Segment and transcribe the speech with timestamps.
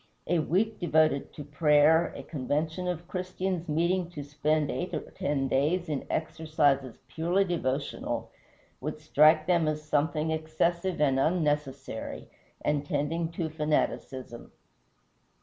[0.25, 5.47] A week devoted to prayer, a convention of Christians meeting to spend eight or ten
[5.47, 8.31] days in exercises purely devotional,
[8.79, 12.27] would strike them as something excessive and unnecessary,
[12.65, 14.51] and tending to fanaticism.